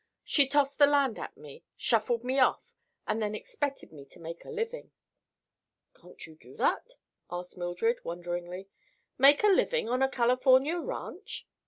She 0.23 0.47
tossed 0.47 0.79
the 0.79 0.87
land 0.87 1.19
at 1.19 1.37
me, 1.37 1.63
shuffled 1.77 2.23
me 2.23 2.39
off, 2.39 2.73
and 3.05 3.21
then 3.21 3.35
expected 3.35 3.91
me 3.93 4.03
to 4.05 4.19
make 4.19 4.43
a 4.43 4.49
living." 4.49 4.89
"Can't 5.93 6.25
you 6.25 6.33
do 6.37 6.57
that?" 6.57 6.93
asked 7.29 7.55
Mildred 7.55 8.03
wonderingly. 8.03 8.67
"Make 9.19 9.43
a 9.43 9.47
living 9.49 9.87
on 9.89 10.01
a 10.01 10.09
California 10.09 10.79
ranch!" 10.79 11.47